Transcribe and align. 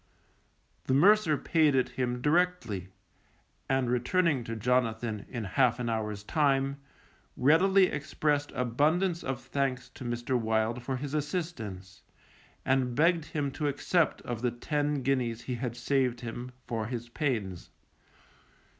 The 0.85 0.95
mercer 0.95 1.37
paid 1.37 1.75
it 1.75 1.89
him 1.89 2.23
directly, 2.23 2.87
and 3.69 3.87
returning 3.87 4.43
to 4.45 4.55
Jonathan 4.55 5.27
in 5.29 5.43
half 5.43 5.77
an 5.79 5.89
hour's 5.91 6.23
time, 6.23 6.77
readily 7.37 7.85
expressed 7.85 8.51
abundance 8.55 9.23
of 9.23 9.39
thanks 9.43 9.89
to 9.89 10.03
Mr. 10.03 10.35
Wild 10.39 10.81
for 10.81 10.97
his 10.97 11.13
assistance, 11.13 12.01
and 12.65 12.95
begged 12.95 13.25
him 13.25 13.51
to 13.51 13.67
accept 13.67 14.23
of 14.23 14.41
the 14.41 14.49
ten 14.49 15.03
guineas 15.03 15.43
he 15.43 15.53
had 15.53 15.77
saved 15.77 16.21
him, 16.21 16.51
for 16.65 16.87
his 16.87 17.07
pains. 17.09 17.69